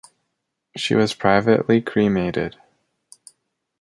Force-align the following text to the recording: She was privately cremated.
She 0.75 0.95
was 0.95 1.13
privately 1.13 1.79
cremated. 1.79 2.55